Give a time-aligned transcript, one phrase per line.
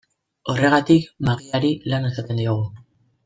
[0.53, 2.67] Horregatik, magiari lana esaten diogu.